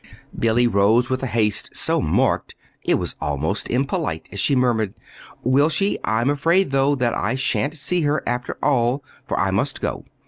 [0.35, 4.95] Billy rose with a haste so marked it was almost impolite, as she murmured:
[5.43, 5.99] "Will she?
[6.03, 10.05] I'm afraid, though, that I sha'n't see her, after all, for I must go.